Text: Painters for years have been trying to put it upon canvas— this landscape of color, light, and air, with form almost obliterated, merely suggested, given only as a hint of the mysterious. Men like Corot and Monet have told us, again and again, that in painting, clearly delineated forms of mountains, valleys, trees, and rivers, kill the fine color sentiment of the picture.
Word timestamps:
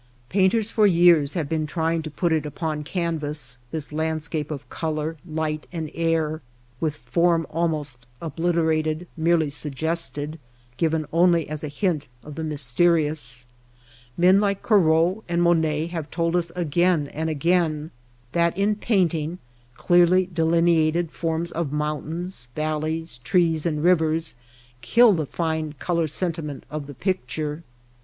Painters 0.29 0.71
for 0.71 0.87
years 0.87 1.35
have 1.35 1.47
been 1.47 1.67
trying 1.67 2.01
to 2.01 2.09
put 2.09 2.33
it 2.33 2.43
upon 2.43 2.83
canvas— 2.83 3.59
this 3.71 3.91
landscape 3.91 4.49
of 4.49 4.67
color, 4.67 5.15
light, 5.27 5.67
and 5.71 5.91
air, 5.93 6.41
with 6.79 6.95
form 6.95 7.45
almost 7.51 8.07
obliterated, 8.19 9.05
merely 9.15 9.47
suggested, 9.47 10.39
given 10.75 11.05
only 11.13 11.47
as 11.47 11.63
a 11.63 11.67
hint 11.67 12.07
of 12.23 12.33
the 12.33 12.43
mysterious. 12.43 13.45
Men 14.17 14.41
like 14.41 14.63
Corot 14.63 15.23
and 15.29 15.43
Monet 15.43 15.85
have 15.91 16.09
told 16.09 16.35
us, 16.35 16.51
again 16.55 17.07
and 17.09 17.29
again, 17.29 17.91
that 18.31 18.57
in 18.57 18.75
painting, 18.77 19.37
clearly 19.77 20.27
delineated 20.33 21.11
forms 21.11 21.51
of 21.51 21.71
mountains, 21.71 22.47
valleys, 22.55 23.19
trees, 23.19 23.67
and 23.67 23.83
rivers, 23.83 24.33
kill 24.81 25.13
the 25.13 25.27
fine 25.27 25.73
color 25.73 26.07
sentiment 26.07 26.63
of 26.71 26.87
the 26.87 26.95
picture. 26.95 27.61